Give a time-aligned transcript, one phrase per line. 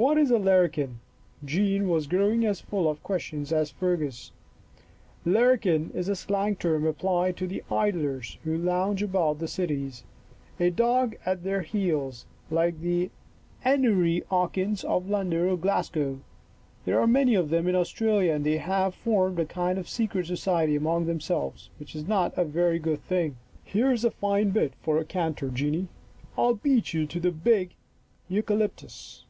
[0.10, 0.98] What is a larrikin?"
[1.44, 4.32] Jean was growing as full of questions as Fergus."
[5.26, 10.04] Larrikin is a slang term applied to the idlers who lounge about the cities,
[10.58, 13.10] a dog at their heels, like the
[13.62, 16.20] 'Enery 'Awkins of London or Glasgow.
[16.86, 20.24] There are many of them in Australia and they have formed a kind of secret
[20.24, 23.36] society among themselves, which is not a very good thing.
[23.64, 25.88] Here is a fine bit for a canter, Jeanie.
[26.38, 27.74] I'll beat you to the big
[28.30, 29.26] eucalyptus."